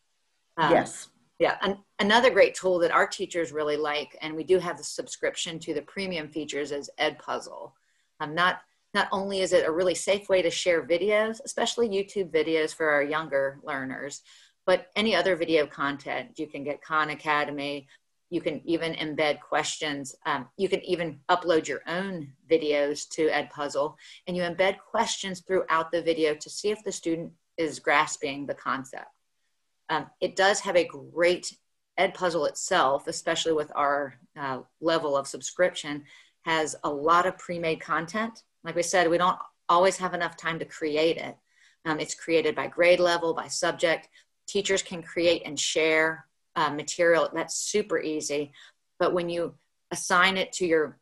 Um, 0.56 0.72
yes. 0.72 1.08
Yeah 1.38 1.56
an, 1.62 1.78
another 2.00 2.30
great 2.30 2.54
tool 2.54 2.80
that 2.80 2.90
our 2.90 3.06
teachers 3.06 3.52
really 3.52 3.76
like 3.76 4.18
and 4.20 4.34
we 4.34 4.42
do 4.42 4.58
have 4.58 4.76
the 4.76 4.84
subscription 4.84 5.60
to 5.60 5.74
the 5.74 5.82
premium 5.82 6.28
features 6.28 6.72
is 6.72 6.90
edpuzzle. 6.98 7.72
Um, 8.20 8.34
not 8.34 8.62
not 8.94 9.08
only 9.12 9.40
is 9.40 9.52
it 9.52 9.66
a 9.66 9.70
really 9.70 9.94
safe 9.94 10.28
way 10.28 10.42
to 10.42 10.50
share 10.50 10.84
videos 10.84 11.40
especially 11.44 11.88
youtube 11.88 12.30
videos 12.30 12.74
for 12.74 12.88
our 12.88 13.02
younger 13.02 13.60
learners 13.62 14.22
but 14.68 14.88
any 14.96 15.16
other 15.16 15.34
video 15.34 15.66
content, 15.66 16.38
you 16.38 16.46
can 16.46 16.62
get 16.62 16.82
Khan 16.82 17.08
Academy. 17.08 17.88
You 18.28 18.42
can 18.42 18.60
even 18.66 18.92
embed 18.96 19.40
questions. 19.40 20.14
Um, 20.26 20.46
you 20.58 20.68
can 20.68 20.84
even 20.84 21.20
upload 21.30 21.66
your 21.66 21.80
own 21.88 22.34
videos 22.50 23.08
to 23.12 23.30
Edpuzzle 23.30 23.94
and 24.26 24.36
you 24.36 24.42
embed 24.42 24.76
questions 24.78 25.40
throughout 25.40 25.90
the 25.90 26.02
video 26.02 26.34
to 26.34 26.50
see 26.50 26.68
if 26.68 26.84
the 26.84 26.92
student 26.92 27.32
is 27.56 27.78
grasping 27.78 28.44
the 28.44 28.52
concept. 28.52 29.06
Um, 29.88 30.10
it 30.20 30.36
does 30.36 30.60
have 30.60 30.76
a 30.76 30.84
great 30.84 31.56
Edpuzzle 31.98 32.46
itself, 32.46 33.06
especially 33.06 33.54
with 33.54 33.72
our 33.74 34.16
uh, 34.38 34.58
level 34.82 35.16
of 35.16 35.26
subscription, 35.26 36.04
has 36.42 36.76
a 36.84 36.90
lot 36.90 37.24
of 37.24 37.38
pre-made 37.38 37.80
content. 37.80 38.42
Like 38.64 38.76
we 38.76 38.82
said, 38.82 39.08
we 39.08 39.16
don't 39.16 39.38
always 39.70 39.96
have 39.96 40.12
enough 40.12 40.36
time 40.36 40.58
to 40.58 40.66
create 40.66 41.16
it. 41.16 41.38
Um, 41.86 42.00
it's 42.00 42.14
created 42.14 42.54
by 42.54 42.66
grade 42.66 43.00
level, 43.00 43.32
by 43.32 43.48
subject 43.48 44.10
teachers 44.48 44.82
can 44.82 45.02
create 45.02 45.42
and 45.44 45.58
share 45.58 46.26
uh, 46.56 46.70
material. 46.70 47.28
That's 47.32 47.54
super 47.54 48.00
easy. 48.00 48.52
But 48.98 49.12
when 49.12 49.28
you 49.28 49.54
assign 49.92 50.36
it 50.36 50.52
to 50.54 50.66
your, 50.66 50.98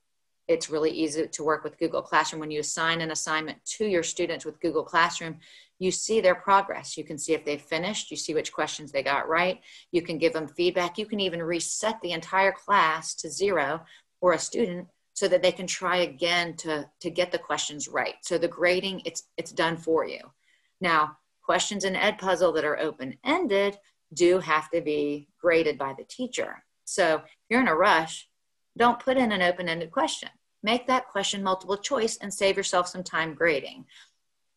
it's 0.49 0.69
really 0.69 0.91
easy 0.91 1.27
to 1.27 1.45
work 1.45 1.65
with 1.65 1.79
Google 1.79 2.03
Classroom. 2.03 2.41
When 2.41 2.51
you 2.51 2.61
assign 2.61 3.01
an 3.01 3.11
assignment 3.11 3.65
to 3.77 3.87
your 3.87 4.03
students 4.03 4.45
with 4.45 4.61
Google 4.61 4.85
Classroom, 4.85 5.39
you 5.79 5.91
see 5.91 6.21
their 6.21 6.35
progress. 6.35 6.97
You 6.97 7.05
can 7.05 7.19
see 7.19 7.35
if 7.35 7.45
they've 7.45 7.61
finished, 7.61 8.11
you 8.11 8.17
see 8.17 8.35
which 8.35 8.53
questions 8.53 8.93
they 8.93 9.03
got 9.03 9.29
right. 9.29 9.61
You 9.93 10.03
can 10.03 10.19
give 10.19 10.33
them 10.33 10.49
feedback. 10.49 10.99
You 10.99 11.07
can 11.07 11.21
even 11.21 11.43
reset 11.43 12.01
the 12.01 12.13
entire 12.13 12.53
class 12.53 13.15
to 13.17 13.31
zero 13.31 13.83
or 14.21 14.33
a 14.33 14.39
student 14.39 14.89
so 15.15 15.29
that 15.29 15.43
they 15.43 15.53
can 15.53 15.67
try 15.67 15.99
again 15.99 16.55
to, 16.57 16.89
to 17.01 17.11
get 17.11 17.33
the 17.33 17.39
questions 17.39 17.89
right. 17.89 18.15
So 18.23 18.37
the 18.37 18.49
grading, 18.49 19.03
it's, 19.05 19.25
it's 19.37 19.53
done 19.53 19.77
for 19.77 20.07
you. 20.07 20.21
Now, 20.81 21.17
questions 21.47 21.85
in 21.85 21.95
Edpuzzle 21.95 22.55
that 22.55 22.65
are 22.65 22.79
open 22.79 23.17
ended, 23.25 23.79
do 24.13 24.41
have 24.41 24.69
to 24.71 24.81
be 24.81 25.29
graded 25.41 25.79
by 25.79 25.95
the 25.97 26.05
teacher. 26.05 26.65
So 26.85 27.17
if 27.17 27.23
you're 27.49 27.61
in 27.61 27.69
a 27.69 27.75
rush, 27.75 28.29
don't 28.77 29.01
put 29.01 29.17
in 29.17 29.33
an 29.33 29.43
open 29.43 29.69
ended 29.69 29.93
question. 29.93 30.29
Make 30.65 30.89
that 30.89 31.09
question 31.09 31.43
multiple 31.43 31.77
choice 31.77 32.19
and 32.21 32.35
save 32.35 32.57
yourself 32.57 32.89
some 32.89 33.05
time 33.05 33.33
grading. 33.35 33.87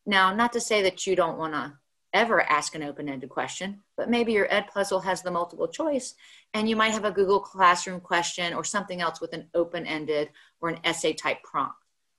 Now, 0.04 0.34
not 0.34 0.52
to 0.54 0.60
say 0.60 0.82
that 0.82 1.06
you 1.06 1.14
don't 1.14 1.38
want 1.38 1.54
to 1.54 1.74
ever 2.12 2.42
ask 2.42 2.74
an 2.74 2.82
open 2.82 3.08
ended 3.08 3.30
question, 3.30 3.80
but 3.96 4.10
maybe 4.10 4.32
your 4.32 4.48
Edpuzzle 4.48 5.04
has 5.04 5.22
the 5.22 5.30
multiple 5.30 5.68
choice 5.68 6.14
and 6.54 6.68
you 6.68 6.74
might 6.74 6.92
have 6.92 7.04
a 7.04 7.12
Google 7.12 7.38
Classroom 7.38 8.00
question 8.00 8.52
or 8.52 8.64
something 8.64 9.00
else 9.00 9.20
with 9.20 9.32
an 9.32 9.46
open 9.54 9.86
ended 9.86 10.30
or 10.60 10.68
an 10.68 10.80
essay 10.82 11.12
type 11.12 11.40
prompt. 11.44 11.76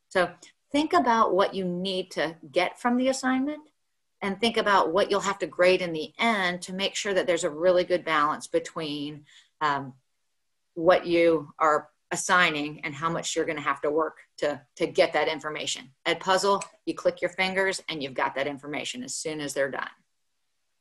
So 0.08 0.32
think 0.72 0.94
about 0.94 1.36
what 1.36 1.54
you 1.54 1.66
need 1.66 2.12
to 2.12 2.38
get 2.54 2.80
from 2.80 2.96
the 2.96 3.10
assignment 3.10 3.71
and 4.22 4.40
think 4.40 4.58
about 4.58 4.94
what 4.94 5.10
you'll 5.10 5.20
have 5.20 5.40
to 5.40 5.48
grade 5.48 5.82
in 5.82 5.94
the 5.94 6.14
end 6.20 6.62
to 6.64 6.74
make 6.74 6.96
sure 6.96 7.14
that 7.14 7.26
there's 7.26 7.44
a 7.44 7.50
really 7.50 7.84
good 7.84 8.06
balance 8.06 8.48
between 8.48 9.26
um, 9.62 9.94
what 10.76 11.06
you 11.06 11.52
are 11.60 11.90
assigning 12.12 12.82
and 12.84 12.94
how 12.94 13.10
much 13.10 13.36
you're 13.36 13.46
going 13.46 13.58
to 13.58 13.64
have 13.64 13.82
to 13.82 13.90
work 13.90 14.18
to 14.38 14.62
to 14.76 14.86
get 14.86 15.14
that 15.14 15.28
information. 15.28 15.90
Edpuzzle 16.06 16.62
you 16.86 16.94
click 16.94 17.22
your 17.22 17.30
fingers 17.30 17.82
and 17.90 18.04
you've 18.04 18.14
got 18.14 18.36
that 18.36 18.48
information 18.48 19.04
as 19.04 19.16
soon 19.16 19.40
as 19.40 19.54
they're 19.54 19.72
done. 19.72 19.90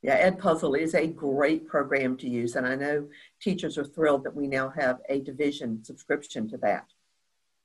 Yeah 0.01 0.29
edpuzzle 0.29 0.77
is 0.77 0.93
a 0.93 1.07
great 1.07 1.67
program 1.67 2.17
to 2.17 2.29
use 2.29 2.55
and 2.55 2.67
i 2.67 2.75
know 2.75 3.07
teachers 3.41 3.77
are 3.77 3.85
thrilled 3.85 4.23
that 4.23 4.35
we 4.35 4.47
now 4.47 4.69
have 4.69 4.99
a 5.09 5.21
division 5.21 5.83
subscription 5.83 6.49
to 6.49 6.57
that. 6.57 6.85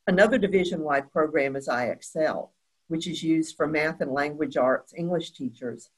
Another 0.07 0.39
division-wide 0.39 1.11
program 1.11 1.57
is 1.57 1.69
ixl 1.69 2.51
which 2.89 3.07
is 3.07 3.23
used 3.23 3.57
for 3.57 3.67
math 3.67 4.01
and 4.01 4.13
language 4.13 4.57
arts 4.57 4.93
english 4.97 5.31
teachers 5.33 5.91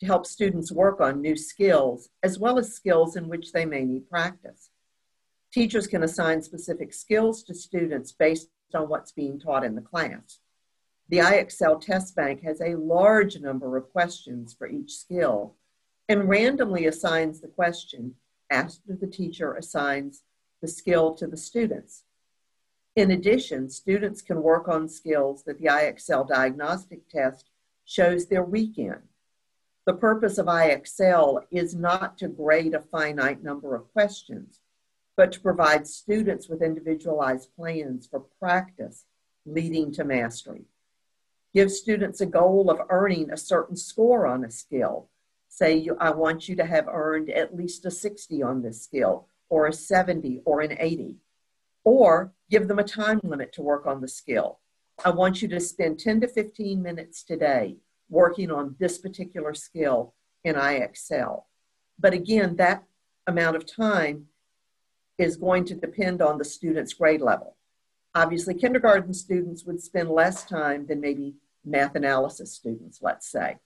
to 0.00 0.06
help 0.06 0.24
students 0.26 0.72
work 0.72 1.00
on 1.00 1.20
new 1.20 1.36
skills 1.36 2.08
as 2.22 2.38
well 2.38 2.58
as 2.58 2.72
skills 2.74 3.16
in 3.16 3.28
which 3.28 3.52
they 3.52 3.64
may 3.64 3.84
need 3.84 4.08
practice 4.08 4.70
Teachers 5.52 5.88
can 5.88 6.04
assign 6.04 6.42
specific 6.42 6.94
skills 6.94 7.42
to 7.42 7.54
students 7.54 8.12
based 8.12 8.48
on 8.72 8.88
what's 8.88 9.10
being 9.10 9.38
taught 9.38 9.64
in 9.64 9.74
the 9.74 9.80
class. 9.80 10.38
The 11.08 11.18
IXL 11.18 11.80
test 11.80 12.14
bank 12.14 12.42
has 12.42 12.60
a 12.60 12.76
large 12.76 13.40
number 13.40 13.76
of 13.76 13.90
questions 13.90 14.54
for 14.54 14.68
each 14.68 14.94
skill 14.94 15.56
and 16.08 16.28
randomly 16.28 16.86
assigns 16.86 17.40
the 17.40 17.48
question 17.48 18.14
after 18.48 18.94
the 18.94 19.08
teacher 19.08 19.54
assigns 19.54 20.22
the 20.62 20.68
skill 20.68 21.14
to 21.14 21.26
the 21.26 21.36
students. 21.36 22.04
In 22.96 23.12
addition, 23.12 23.70
students 23.70 24.20
can 24.20 24.42
work 24.42 24.68
on 24.68 24.88
skills 24.88 25.44
that 25.44 25.58
the 25.58 25.66
IXL 25.66 26.28
diagnostic 26.28 27.08
test 27.08 27.50
shows 27.84 28.26
they're 28.26 28.44
weak 28.44 28.78
in. 28.78 28.98
The 29.86 29.94
purpose 29.94 30.38
of 30.38 30.46
IXL 30.46 31.42
is 31.50 31.74
not 31.74 32.18
to 32.18 32.28
grade 32.28 32.74
a 32.74 32.80
finite 32.80 33.42
number 33.42 33.74
of 33.74 33.92
questions, 33.92 34.60
but 35.16 35.32
to 35.32 35.40
provide 35.40 35.86
students 35.86 36.48
with 36.48 36.62
individualized 36.62 37.48
plans 37.56 38.06
for 38.06 38.20
practice 38.40 39.04
leading 39.46 39.92
to 39.92 40.04
mastery. 40.04 40.64
Give 41.54 41.70
students 41.70 42.20
a 42.20 42.26
goal 42.26 42.70
of 42.70 42.80
earning 42.88 43.30
a 43.30 43.36
certain 43.36 43.76
score 43.76 44.26
on 44.26 44.44
a 44.44 44.50
skill. 44.50 45.08
Say, 45.48 45.76
you, 45.76 45.96
I 45.98 46.10
want 46.10 46.48
you 46.48 46.56
to 46.56 46.64
have 46.64 46.86
earned 46.88 47.30
at 47.30 47.56
least 47.56 47.86
a 47.86 47.90
60 47.90 48.42
on 48.42 48.62
this 48.62 48.82
skill, 48.82 49.26
or 49.48 49.66
a 49.66 49.72
70, 49.72 50.42
or 50.44 50.60
an 50.60 50.76
80. 50.78 51.16
Or 51.84 52.32
give 52.50 52.68
them 52.68 52.78
a 52.78 52.84
time 52.84 53.20
limit 53.22 53.52
to 53.54 53.62
work 53.62 53.86
on 53.86 54.00
the 54.00 54.08
skill. 54.08 54.58
I 55.04 55.10
want 55.10 55.40
you 55.40 55.48
to 55.48 55.60
spend 55.60 55.98
10 55.98 56.20
to 56.22 56.28
15 56.28 56.82
minutes 56.82 57.22
today 57.22 57.76
working 58.10 58.50
on 58.50 58.76
this 58.78 58.98
particular 58.98 59.54
skill 59.54 60.14
in 60.44 60.56
IXL. 60.56 61.44
But 61.98 62.12
again, 62.12 62.56
that 62.56 62.84
amount 63.26 63.56
of 63.56 63.64
time 63.64 64.26
is 65.18 65.36
going 65.36 65.64
to 65.66 65.74
depend 65.74 66.20
on 66.20 66.38
the 66.38 66.44
student's 66.44 66.94
grade 66.94 67.20
level. 67.20 67.56
Obviously, 68.14 68.54
kindergarten 68.54 69.14
students 69.14 69.64
would 69.64 69.80
spend 69.80 70.10
less 70.10 70.44
time 70.44 70.86
than 70.86 71.00
maybe 71.00 71.34
math 71.64 71.94
analysis 71.94 72.52
students, 72.52 73.00
let's 73.00 73.30
say. 73.30 73.56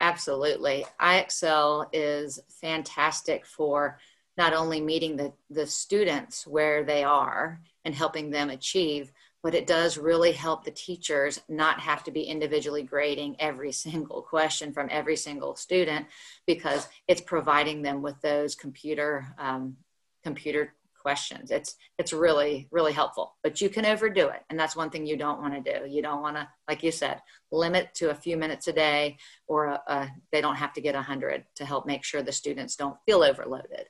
Absolutely. 0.00 0.84
IXL 1.00 1.86
is 1.92 2.40
fantastic 2.60 3.46
for 3.46 3.98
not 4.36 4.52
only 4.52 4.80
meeting 4.80 5.16
the, 5.16 5.32
the 5.50 5.66
students 5.66 6.46
where 6.46 6.84
they 6.84 7.04
are 7.04 7.60
and 7.84 7.94
helping 7.94 8.30
them 8.30 8.50
achieve, 8.50 9.12
but 9.42 9.54
it 9.54 9.66
does 9.66 9.96
really 9.96 10.32
help 10.32 10.64
the 10.64 10.70
teachers 10.70 11.40
not 11.48 11.80
have 11.80 12.04
to 12.04 12.10
be 12.10 12.22
individually 12.22 12.82
grading 12.82 13.36
every 13.38 13.72
single 13.86 14.22
question 14.22 14.72
from 14.72 14.88
every 14.90 15.16
single 15.16 15.56
student 15.56 16.06
because 16.46 16.88
it's 17.08 17.20
providing 17.20 17.82
them 17.82 18.02
with 18.02 18.20
those 18.20 18.54
computer 18.54 19.26
um, 19.38 19.76
computer 20.22 20.74
questions. 21.00 21.50
It's 21.50 21.76
it's 21.98 22.12
really 22.12 22.68
really 22.70 22.92
helpful, 22.92 23.36
but 23.42 23.60
you 23.60 23.70
can 23.70 23.86
overdo 23.86 24.28
it, 24.28 24.42
and 24.50 24.58
that's 24.58 24.76
one 24.76 24.90
thing 24.90 25.06
you 25.06 25.16
don't 25.16 25.40
want 25.40 25.54
to 25.54 25.72
do. 25.72 25.88
You 25.88 26.02
don't 26.02 26.20
want 26.20 26.36
to, 26.36 26.48
like 26.68 26.82
you 26.82 26.92
said, 26.92 27.22
limit 27.50 27.94
to 27.94 28.10
a 28.10 28.14
few 28.14 28.36
minutes 28.36 28.68
a 28.68 28.72
day, 28.72 29.16
or 29.46 29.66
a, 29.66 29.82
a, 29.86 30.08
they 30.30 30.42
don't 30.42 30.56
have 30.56 30.74
to 30.74 30.80
get 30.80 30.94
a 30.94 31.02
hundred 31.02 31.44
to 31.56 31.64
help 31.64 31.86
make 31.86 32.04
sure 32.04 32.22
the 32.22 32.32
students 32.32 32.76
don't 32.76 32.98
feel 33.06 33.22
overloaded. 33.22 33.86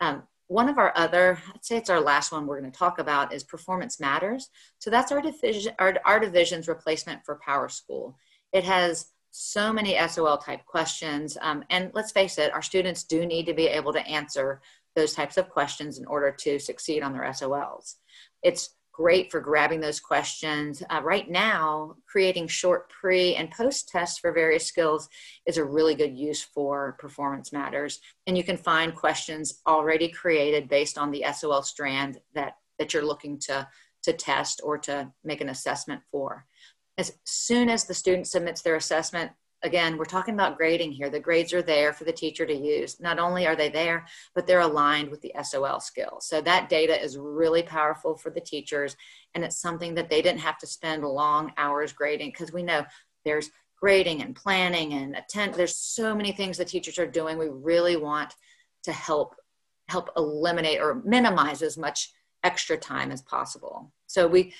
Um, 0.00 0.22
one 0.48 0.68
of 0.68 0.78
our 0.78 0.92
other, 0.96 1.38
I'd 1.54 1.64
say 1.64 1.76
it's 1.76 1.90
our 1.90 2.00
last 2.00 2.32
one 2.32 2.46
we're 2.46 2.60
going 2.60 2.72
to 2.72 2.78
talk 2.78 2.98
about 2.98 3.34
is 3.34 3.44
performance 3.44 4.00
matters. 4.00 4.48
So 4.78 4.90
that's 4.90 5.12
our 5.12 5.20
division, 5.20 5.74
our, 5.78 5.96
our 6.06 6.18
division's 6.18 6.68
replacement 6.68 7.24
for 7.24 7.38
PowerSchool. 7.46 8.14
It 8.52 8.64
has 8.64 9.08
so 9.30 9.72
many 9.72 9.96
SOL 10.08 10.38
type 10.38 10.64
questions. 10.64 11.36
Um, 11.42 11.64
and 11.68 11.90
let's 11.92 12.12
face 12.12 12.38
it, 12.38 12.52
our 12.52 12.62
students 12.62 13.04
do 13.04 13.26
need 13.26 13.44
to 13.46 13.54
be 13.54 13.66
able 13.66 13.92
to 13.92 14.06
answer 14.06 14.62
those 14.96 15.12
types 15.12 15.36
of 15.36 15.50
questions 15.50 15.98
in 15.98 16.06
order 16.06 16.34
to 16.40 16.58
succeed 16.58 17.02
on 17.02 17.12
their 17.12 17.30
SOLs. 17.32 17.96
It's 18.42 18.70
great 18.98 19.30
for 19.30 19.40
grabbing 19.40 19.80
those 19.80 20.00
questions. 20.00 20.82
Uh, 20.90 21.00
right 21.04 21.30
now, 21.30 21.94
creating 22.04 22.48
short 22.48 22.90
pre 22.90 23.36
and 23.36 23.48
post 23.52 23.88
tests 23.88 24.18
for 24.18 24.32
various 24.32 24.66
skills 24.66 25.08
is 25.46 25.56
a 25.56 25.64
really 25.64 25.94
good 25.94 26.18
use 26.18 26.42
for 26.42 26.96
performance 26.98 27.52
matters. 27.52 28.00
And 28.26 28.36
you 28.36 28.42
can 28.42 28.56
find 28.56 28.92
questions 28.92 29.60
already 29.68 30.08
created 30.08 30.68
based 30.68 30.98
on 30.98 31.12
the 31.12 31.24
SOL 31.32 31.62
strand 31.62 32.18
that, 32.34 32.54
that 32.80 32.92
you're 32.92 33.06
looking 33.06 33.38
to, 33.46 33.68
to 34.02 34.12
test 34.12 34.60
or 34.64 34.78
to 34.78 35.12
make 35.22 35.40
an 35.40 35.48
assessment 35.48 36.02
for. 36.10 36.44
As 36.98 37.12
soon 37.24 37.70
as 37.70 37.84
the 37.84 37.94
student 37.94 38.26
submits 38.26 38.62
their 38.62 38.74
assessment, 38.74 39.30
again, 39.62 39.96
we're 39.96 40.04
talking 40.04 40.34
about 40.34 40.56
grading 40.56 40.92
here. 40.92 41.10
The 41.10 41.20
grades 41.20 41.52
are 41.52 41.62
there 41.62 41.92
for 41.92 42.04
the 42.04 42.12
teacher 42.12 42.46
to 42.46 42.54
use. 42.54 43.00
Not 43.00 43.18
only 43.18 43.46
are 43.46 43.56
they 43.56 43.68
there, 43.68 44.06
but 44.34 44.46
they're 44.46 44.60
aligned 44.60 45.10
with 45.10 45.20
the 45.20 45.32
SOL 45.42 45.80
skills. 45.80 46.26
So 46.26 46.40
that 46.42 46.68
data 46.68 47.00
is 47.00 47.18
really 47.18 47.62
powerful 47.62 48.16
for 48.16 48.30
the 48.30 48.40
teachers. 48.40 48.96
And 49.34 49.44
it's 49.44 49.60
something 49.60 49.94
that 49.94 50.08
they 50.08 50.22
didn't 50.22 50.40
have 50.40 50.58
to 50.58 50.66
spend 50.66 51.02
long 51.04 51.52
hours 51.56 51.92
grading 51.92 52.30
because 52.30 52.52
we 52.52 52.62
know 52.62 52.84
there's 53.24 53.50
grading 53.80 54.22
and 54.22 54.34
planning 54.34 54.94
and 54.94 55.16
attend. 55.16 55.54
There's 55.54 55.76
so 55.76 56.14
many 56.14 56.32
things 56.32 56.58
the 56.58 56.64
teachers 56.64 56.98
are 56.98 57.06
doing. 57.06 57.38
We 57.38 57.48
really 57.48 57.96
want 57.96 58.34
to 58.84 58.92
help 58.92 59.34
help 59.88 60.10
eliminate 60.18 60.80
or 60.80 61.02
minimize 61.06 61.62
as 61.62 61.78
much 61.78 62.12
extra 62.44 62.76
time 62.76 63.10
as 63.10 63.22
possible. 63.22 63.90
So 64.06 64.28
we 64.28 64.52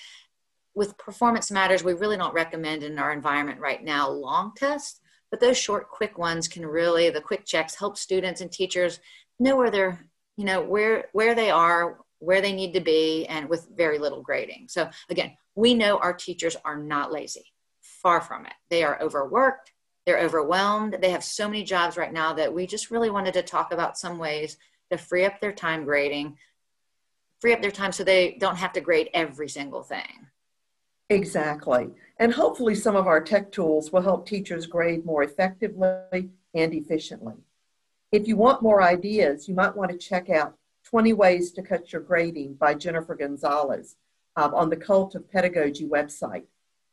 with 0.78 0.96
performance 0.96 1.50
matters, 1.50 1.82
we 1.82 1.92
really 1.92 2.16
don't 2.16 2.32
recommend 2.32 2.84
in 2.84 3.00
our 3.00 3.12
environment 3.12 3.58
right 3.58 3.82
now 3.82 4.08
long 4.08 4.52
tests, 4.56 5.00
but 5.28 5.40
those 5.40 5.58
short, 5.58 5.90
quick 5.90 6.16
ones 6.16 6.46
can 6.46 6.64
really, 6.64 7.10
the 7.10 7.20
quick 7.20 7.44
checks 7.44 7.74
help 7.74 7.98
students 7.98 8.40
and 8.40 8.52
teachers 8.52 9.00
know 9.40 9.56
where 9.56 9.72
they're, 9.72 10.06
you 10.36 10.44
know, 10.44 10.62
where, 10.62 11.06
where 11.12 11.34
they 11.34 11.50
are, 11.50 11.98
where 12.20 12.40
they 12.40 12.52
need 12.52 12.74
to 12.74 12.80
be, 12.80 13.26
and 13.26 13.48
with 13.48 13.68
very 13.76 13.98
little 13.98 14.22
grading. 14.22 14.66
So 14.68 14.88
again, 15.10 15.36
we 15.56 15.74
know 15.74 15.98
our 15.98 16.14
teachers 16.14 16.56
are 16.64 16.78
not 16.78 17.12
lazy. 17.12 17.52
Far 17.80 18.20
from 18.20 18.46
it. 18.46 18.54
They 18.70 18.84
are 18.84 19.02
overworked, 19.02 19.72
they're 20.06 20.20
overwhelmed. 20.20 20.98
They 21.02 21.10
have 21.10 21.24
so 21.24 21.48
many 21.48 21.64
jobs 21.64 21.96
right 21.96 22.12
now 22.12 22.34
that 22.34 22.54
we 22.54 22.68
just 22.68 22.92
really 22.92 23.10
wanted 23.10 23.34
to 23.34 23.42
talk 23.42 23.72
about 23.72 23.98
some 23.98 24.16
ways 24.16 24.56
to 24.92 24.96
free 24.96 25.24
up 25.24 25.40
their 25.40 25.52
time 25.52 25.84
grading, 25.84 26.38
free 27.40 27.52
up 27.52 27.62
their 27.62 27.72
time 27.72 27.90
so 27.90 28.04
they 28.04 28.36
don't 28.38 28.56
have 28.56 28.72
to 28.74 28.80
grade 28.80 29.10
every 29.12 29.48
single 29.48 29.82
thing. 29.82 30.28
Exactly. 31.10 31.90
And 32.18 32.32
hopefully, 32.32 32.74
some 32.74 32.96
of 32.96 33.06
our 33.06 33.20
tech 33.20 33.50
tools 33.50 33.92
will 33.92 34.02
help 34.02 34.26
teachers 34.26 34.66
grade 34.66 35.06
more 35.06 35.22
effectively 35.22 36.30
and 36.54 36.74
efficiently. 36.74 37.34
If 38.12 38.26
you 38.26 38.36
want 38.36 38.62
more 38.62 38.82
ideas, 38.82 39.48
you 39.48 39.54
might 39.54 39.76
want 39.76 39.90
to 39.90 39.98
check 39.98 40.28
out 40.28 40.56
20 40.84 41.12
Ways 41.12 41.52
to 41.52 41.62
Cut 41.62 41.92
Your 41.92 42.02
Grading 42.02 42.54
by 42.54 42.74
Jennifer 42.74 43.14
Gonzalez 43.14 43.96
um, 44.36 44.54
on 44.54 44.70
the 44.70 44.76
Cult 44.76 45.14
of 45.14 45.30
Pedagogy 45.30 45.86
website. 45.86 46.44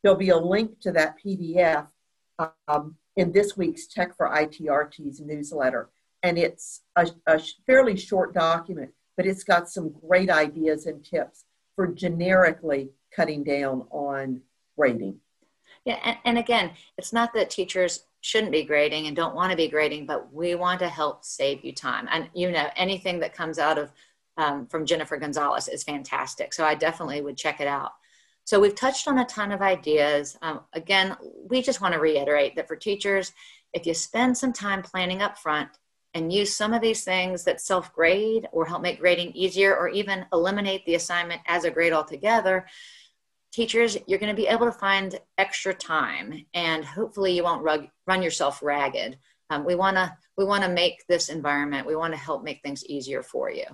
There'll 0.01 0.17
be 0.17 0.29
a 0.29 0.37
link 0.37 0.79
to 0.81 0.91
that 0.91 1.15
PDF 1.23 1.87
um, 2.67 2.95
in 3.15 3.31
this 3.31 3.55
week's 3.57 3.87
Tech 3.87 4.15
for 4.15 4.29
ITRT's 4.29 5.21
newsletter. 5.21 5.89
And 6.23 6.37
it's 6.37 6.81
a, 6.95 7.07
a 7.27 7.39
fairly 7.65 7.95
short 7.95 8.33
document, 8.33 8.91
but 9.15 9.25
it's 9.25 9.43
got 9.43 9.69
some 9.69 9.95
great 10.07 10.29
ideas 10.29 10.85
and 10.85 11.03
tips 11.03 11.45
for 11.75 11.87
generically 11.87 12.89
cutting 13.15 13.43
down 13.43 13.85
on 13.91 14.41
grading. 14.77 15.19
Yeah, 15.85 15.99
and, 16.03 16.17
and 16.25 16.37
again, 16.37 16.71
it's 16.97 17.13
not 17.13 17.33
that 17.33 17.49
teachers 17.49 18.05
shouldn't 18.21 18.51
be 18.51 18.63
grading 18.63 19.05
and 19.05 19.15
don't 19.15 19.35
want 19.35 19.51
to 19.51 19.57
be 19.57 19.67
grading, 19.67 20.07
but 20.07 20.33
we 20.33 20.55
want 20.55 20.79
to 20.79 20.89
help 20.89 21.23
save 21.23 21.63
you 21.63 21.71
time. 21.71 22.07
And 22.11 22.27
you 22.33 22.51
know, 22.51 22.69
anything 22.75 23.19
that 23.19 23.35
comes 23.35 23.59
out 23.59 23.77
of 23.77 23.91
um, 24.37 24.67
from 24.67 24.85
Jennifer 24.85 25.17
Gonzalez 25.17 25.67
is 25.67 25.83
fantastic. 25.83 26.53
So 26.53 26.65
I 26.65 26.75
definitely 26.75 27.21
would 27.21 27.37
check 27.37 27.61
it 27.61 27.67
out. 27.67 27.91
So 28.43 28.59
we've 28.59 28.75
touched 28.75 29.07
on 29.07 29.19
a 29.19 29.25
ton 29.25 29.51
of 29.51 29.61
ideas. 29.61 30.37
Um, 30.41 30.61
again, 30.73 31.15
we 31.49 31.61
just 31.61 31.81
want 31.81 31.93
to 31.93 31.99
reiterate 31.99 32.55
that 32.55 32.67
for 32.67 32.75
teachers, 32.75 33.31
if 33.73 33.85
you 33.85 33.93
spend 33.93 34.37
some 34.37 34.53
time 34.53 34.81
planning 34.81 35.21
up 35.21 35.37
front 35.37 35.69
and 36.13 36.31
use 36.31 36.55
some 36.55 36.73
of 36.73 36.81
these 36.81 37.03
things 37.03 37.43
that 37.43 37.59
self 37.59 37.93
grade 37.93 38.47
or 38.51 38.65
help 38.65 38.81
make 38.81 38.99
grading 38.99 39.31
easier 39.33 39.75
or 39.75 39.89
even 39.89 40.25
eliminate 40.31 40.85
the 40.85 40.95
assignment 40.95 41.41
as 41.47 41.63
a 41.63 41.71
grade 41.71 41.91
altogether, 41.93 42.65
teachers, 43.55 43.97
you're 44.05 44.19
going 44.19 44.35
to 44.35 44.41
be 44.41 44.47
able 44.47 44.65
to 44.65 44.71
find 44.71 45.17
extra 45.37 45.73
time 45.73 46.45
and 46.53 46.83
hopefully 46.83 47.33
you 47.33 47.43
won't 47.43 47.63
rug, 47.63 47.87
run 48.05 48.21
yourself 48.21 48.61
ragged. 48.61 49.17
Um, 49.49 49.63
we 49.63 49.75
want 49.75 49.95
to 49.95 50.15
we 50.37 50.43
want 50.43 50.63
to 50.63 50.69
make 50.69 51.05
this 51.07 51.29
environment, 51.29 51.87
we 51.87 51.95
want 51.95 52.13
to 52.13 52.19
help 52.19 52.43
make 52.43 52.61
things 52.61 52.85
easier 52.85 53.23
for 53.23 53.49
you. 53.49 53.65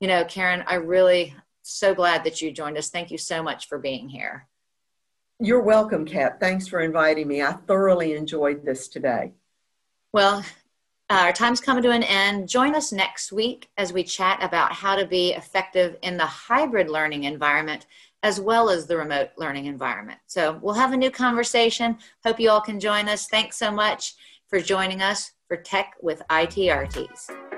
You 0.00 0.08
know, 0.08 0.24
Karen, 0.24 0.62
I 0.66 0.74
really 0.74 1.34
so 1.62 1.94
glad 1.94 2.24
that 2.24 2.42
you 2.42 2.52
joined 2.52 2.76
us. 2.76 2.90
Thank 2.90 3.10
you 3.10 3.16
so 3.16 3.42
much 3.42 3.68
for 3.68 3.78
being 3.78 4.08
here. 4.08 4.46
You're 5.40 5.62
welcome, 5.62 6.04
Kat. 6.04 6.38
Thanks 6.38 6.68
for 6.68 6.80
inviting 6.80 7.28
me. 7.28 7.42
I 7.42 7.52
thoroughly 7.52 8.12
enjoyed 8.12 8.64
this 8.64 8.88
today. 8.88 9.32
Well, 10.12 10.44
our 11.08 11.32
time's 11.32 11.60
coming 11.60 11.82
to 11.84 11.90
an 11.90 12.02
end. 12.02 12.48
Join 12.48 12.74
us 12.74 12.92
next 12.92 13.32
week 13.32 13.70
as 13.78 13.92
we 13.92 14.04
chat 14.04 14.42
about 14.42 14.72
how 14.72 14.96
to 14.96 15.06
be 15.06 15.32
effective 15.32 15.96
in 16.02 16.16
the 16.16 16.26
hybrid 16.26 16.90
learning 16.90 17.24
environment 17.24 17.86
as 18.22 18.40
well 18.40 18.70
as 18.70 18.86
the 18.86 18.96
remote 18.96 19.30
learning 19.36 19.66
environment. 19.66 20.18
So 20.26 20.58
we'll 20.62 20.74
have 20.74 20.92
a 20.92 20.96
new 20.96 21.10
conversation. 21.10 21.98
Hope 22.24 22.38
you 22.38 22.50
all 22.50 22.60
can 22.60 22.78
join 22.78 23.08
us. 23.08 23.26
Thanks 23.26 23.56
so 23.56 23.70
much 23.70 24.14
for 24.48 24.60
joining 24.60 25.02
us 25.02 25.32
for 25.48 25.56
Tech 25.56 25.94
with 26.00 26.22
ITRTs. 26.30 27.51